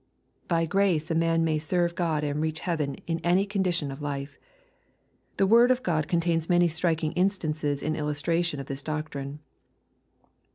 [0.47, 4.39] By grace a man may serve God and reach heaven in any condition of life.
[5.37, 9.41] The word of God contains many striking instances in illustration of this doctrine.